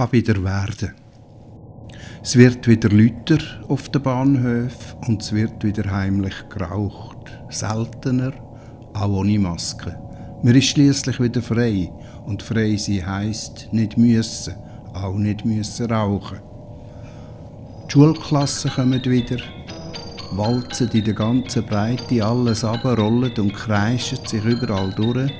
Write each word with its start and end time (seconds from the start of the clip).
kann 0.00 0.12
wieder 0.12 0.42
werden. 0.42 0.94
Es 2.22 2.36
wird 2.36 2.66
wieder 2.66 2.88
Lüter 2.88 3.38
auf 3.68 3.90
den 3.90 4.02
Bahnhöfen 4.02 4.96
und 5.06 5.20
es 5.20 5.32
wird 5.32 5.62
wieder 5.62 5.90
heimlich 5.90 6.34
geraucht. 6.48 7.30
Seltener, 7.50 8.32
auch 8.94 9.08
ohne 9.08 9.38
Maske. 9.38 9.98
Man 10.42 10.54
ist 10.54 10.68
schließlich 10.68 11.20
wieder 11.20 11.42
frei 11.42 11.92
und 12.24 12.42
frei 12.42 12.76
sein 12.76 13.06
heisst 13.06 13.68
nicht 13.72 13.98
müssen, 13.98 14.54
auch 14.94 15.16
nicht 15.16 15.44
müssen 15.44 15.90
rauchen. 15.90 16.38
Die 17.86 17.92
Schulklassen 17.92 18.70
kommen 18.70 19.04
wieder, 19.04 19.42
walzen 20.32 20.90
in 20.92 21.04
der 21.04 21.14
ganzen 21.14 21.66
Breite 21.66 22.24
alles 22.24 22.64
ab, 22.64 22.84
rollen 22.86 23.32
und 23.38 23.54
kreischen 23.54 24.24
sich 24.24 24.44
überall 24.44 24.92
durch 24.92 25.30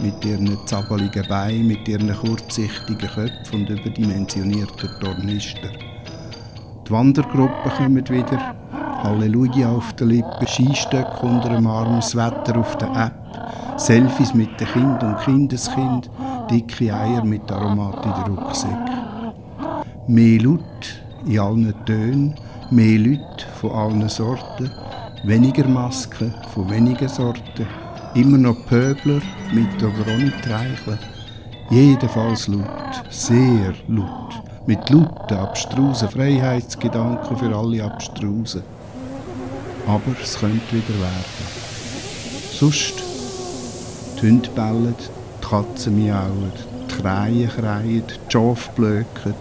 mit 0.00 0.24
ihren 0.24 0.58
zappeligen 0.66 1.26
Beinen, 1.28 1.66
mit 1.66 1.86
ihren 1.88 2.14
kurzsichtigen 2.14 3.08
Köpfen 3.08 3.60
und 3.60 3.70
überdimensionierten 3.70 4.90
Tornistern. 5.00 5.76
Die 6.86 6.90
Wandergruppen 6.90 7.70
kommen 7.76 8.08
wieder, 8.08 8.54
Halleluja 9.02 9.70
auf 9.70 9.92
den 9.94 10.08
Lippen, 10.08 10.46
Skistöcke 10.46 11.26
unter 11.26 11.50
dem 11.50 11.66
Arm, 11.66 11.96
das 11.96 12.16
Wetter 12.16 12.58
auf 12.58 12.76
der 12.78 12.88
App, 12.96 13.78
Selfies 13.78 14.34
mit 14.34 14.58
den 14.60 14.66
Kind 14.68 15.02
und 15.02 15.18
Kindeskind, 15.20 16.10
dicke 16.50 16.94
Eier 16.94 17.24
mit 17.24 17.50
Aromat 17.50 18.04
in 18.04 18.12
den 18.24 18.34
Rucksack. 18.34 18.90
Mehr 20.08 20.40
Laut 20.40 20.62
in 21.26 21.38
allen 21.38 21.74
Tönen, 21.84 22.34
mehr 22.70 22.98
Leute 22.98 23.46
von 23.60 23.70
allen 23.72 24.08
Sorten, 24.08 24.70
weniger 25.24 25.66
Masken 25.68 26.32
von 26.54 26.70
wenigen 26.70 27.08
Sorten, 27.08 27.66
immer 28.14 28.38
noch 28.38 28.66
Pöbler 28.66 29.20
mit 29.52 29.82
oder 29.82 30.12
ohne 30.12 30.32
Treicheln, 30.42 30.98
jedenfalls 31.70 32.48
laut, 32.48 33.04
sehr 33.10 33.74
laut, 33.88 34.42
mit 34.66 34.88
lauten, 34.90 35.36
abstrusen 35.36 36.08
Freiheitsgedanken 36.08 37.36
für 37.36 37.54
alle 37.54 37.84
Abstrusen. 37.84 38.62
Aber 39.86 40.12
es 40.22 40.38
könnte 40.38 40.72
wieder 40.72 40.98
werden. 41.00 41.68
Sonst, 42.52 42.94
die 44.16 44.26
Hunde 44.26 44.50
bellen, 44.50 44.94
die 44.98 45.46
Katzen 45.46 45.96
miauen, 45.96 46.52
die 46.90 46.94
Krähen 46.94 47.48
kreien, 47.48 48.02
die 48.06 48.32
Schafe 48.32 48.70
blöken. 48.74 49.34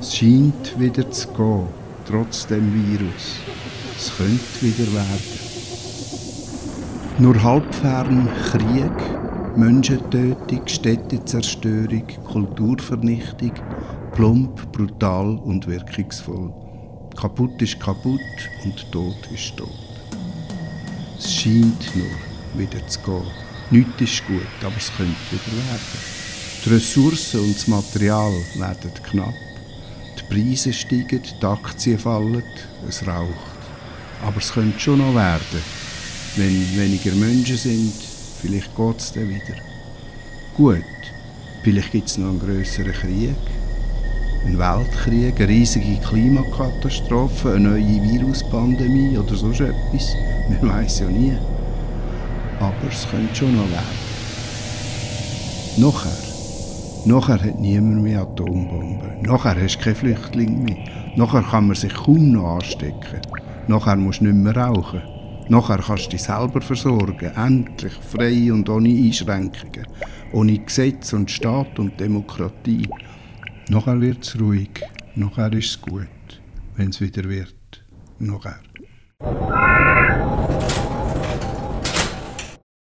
Es 0.00 0.16
scheint 0.16 0.78
wieder 0.78 1.10
zu 1.10 1.28
gehen, 1.28 1.66
trotz 2.06 2.46
dem 2.46 2.72
Virus. 2.72 3.36
Es 3.98 4.12
könnte 4.16 4.62
wieder 4.62 4.92
werden. 4.92 5.47
Nur 7.20 7.42
halbfern 7.42 8.28
Krieg, 8.52 9.56
Menschentötung, 9.56 10.62
Städtezerstörung, 10.68 12.06
Kulturvernichtung, 12.24 13.54
plump, 14.12 14.70
brutal 14.70 15.36
und 15.38 15.66
wirkungsvoll. 15.66 16.52
Kaputt 17.20 17.60
ist 17.60 17.80
kaputt 17.80 18.20
und 18.64 18.92
tot 18.92 19.16
ist 19.34 19.56
tot. 19.56 19.68
Es 21.18 21.34
scheint 21.34 21.90
nur 21.96 22.06
wieder 22.54 22.86
zu 22.86 23.00
gehen. 23.00 23.26
Nichts 23.72 24.00
ist 24.00 24.26
gut, 24.28 24.64
aber 24.64 24.76
es 24.76 24.92
könnte 24.96 25.16
wieder 25.32 25.56
werden. 25.56 26.18
Die 26.64 26.68
Ressourcen 26.70 27.40
und 27.40 27.56
das 27.56 27.66
Material 27.66 28.32
werden 28.54 28.92
knapp. 29.10 29.34
Die 30.16 30.22
Preise 30.32 30.72
steigen, 30.72 31.20
die 31.20 31.44
Aktien 31.44 31.98
fallen, 31.98 32.44
es 32.88 33.04
raucht. 33.04 33.58
Aber 34.24 34.36
es 34.36 34.52
könnte 34.52 34.78
schon 34.78 34.98
noch 34.98 35.16
werden. 35.16 35.77
Wenn 36.38 36.78
weniger 36.78 37.14
Menschen 37.16 37.56
sind, 37.56 37.92
vielleicht 38.40 38.74
geht 38.74 38.98
es 38.98 39.12
dann 39.12 39.28
wieder. 39.28 39.60
Gut, 40.56 40.84
vielleicht 41.62 41.92
gibt 41.92 42.08
es 42.08 42.16
noch 42.16 42.30
einen 42.30 42.40
grösseren 42.40 42.92
Krieg 42.92 43.34
ein 44.46 44.58
Weltkrieg, 44.58 45.40
eine 45.40 45.48
riesige 45.48 45.96
Klimakatastrophe, 46.00 47.54
eine 47.54 47.70
neue 47.70 48.02
Viruspandemie 48.02 49.18
oder 49.18 49.34
so 49.34 49.50
etwas. 49.50 50.16
Man 50.48 50.68
weiß 50.68 51.00
ja 51.00 51.08
nie. 51.08 51.36
Aber 52.60 52.74
es 52.90 53.06
könnte 53.10 53.34
schon 53.34 53.56
noch 53.56 53.70
werden. 53.70 54.08
Nachher, 55.76 56.16
nachher 57.04 57.44
hat 57.44 57.60
niemand 57.60 58.02
mehr 58.02 58.22
Atombomben. 58.22 59.22
Nachher 59.22 59.60
hast 59.60 59.76
du 59.76 59.84
keine 59.84 59.96
Flüchtlinge 59.96 60.58
mehr. 60.58 60.76
Nachher 61.16 61.42
kann 61.42 61.68
man 61.68 61.76
sich 61.76 61.94
kaum 61.94 62.32
noch 62.32 62.56
anstecken. 62.56 63.20
Nachher 63.68 63.96
musst 63.96 64.20
du 64.20 64.24
nicht 64.24 64.34
mehr 64.34 64.56
rauchen. 64.56 65.02
Nachher 65.50 65.78
kannst 65.78 66.06
du 66.06 66.10
dich 66.10 66.22
selber 66.22 66.60
versorgen, 66.60 67.32
endlich, 67.34 67.94
frei 67.94 68.52
und 68.52 68.68
ohne 68.68 68.90
Einschränkungen, 68.90 69.86
ohne 70.32 70.58
Gesetz 70.58 71.14
und 71.14 71.30
Staat 71.30 71.78
und 71.78 71.98
Demokratie. 71.98 72.86
Nachher 73.70 73.98
wird 73.98 74.24
es 74.24 74.38
ruhig, 74.38 74.82
nachher 75.14 75.52
ist 75.54 75.70
es 75.70 75.80
gut, 75.80 76.06
wenn 76.76 76.90
es 76.90 77.00
wieder 77.00 77.24
wird. 77.24 77.54
Nachher. 78.18 78.60